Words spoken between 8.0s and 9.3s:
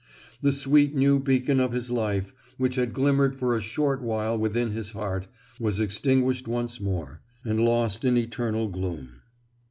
in eternal gloom.